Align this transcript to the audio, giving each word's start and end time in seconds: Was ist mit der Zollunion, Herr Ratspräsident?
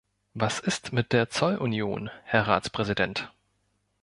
Was 0.33 0.59
ist 0.59 0.93
mit 0.93 1.13
der 1.13 1.29
Zollunion, 1.29 2.09
Herr 2.23 2.47
Ratspräsident? 2.47 3.31